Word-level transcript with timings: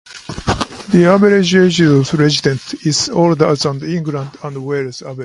The 0.89 1.05
average 1.13 1.53
age 1.53 1.79
of 1.81 2.11
residents 2.15 2.73
is 2.87 3.07
older 3.09 3.53
than 3.53 3.77
the 3.77 3.95
England 3.95 4.31
and 4.41 4.65
Wales 4.65 5.03
average. 5.03 5.19